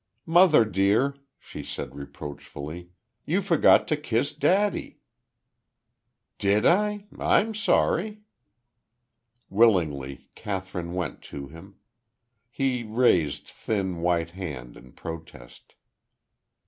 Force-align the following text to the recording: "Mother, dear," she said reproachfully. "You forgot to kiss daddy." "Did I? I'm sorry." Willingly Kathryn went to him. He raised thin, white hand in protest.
"Mother, 0.25 0.65
dear," 0.65 1.13
she 1.37 1.61
said 1.61 1.93
reproachfully. 1.93 2.89
"You 3.23 3.39
forgot 3.39 3.87
to 3.89 3.95
kiss 3.95 4.33
daddy." 4.33 4.97
"Did 6.39 6.65
I? 6.65 7.05
I'm 7.19 7.53
sorry." 7.53 8.21
Willingly 9.51 10.31
Kathryn 10.33 10.95
went 10.95 11.21
to 11.29 11.49
him. 11.49 11.75
He 12.49 12.81
raised 12.81 13.45
thin, 13.47 13.97
white 13.97 14.31
hand 14.31 14.75
in 14.75 14.93
protest. 14.93 15.75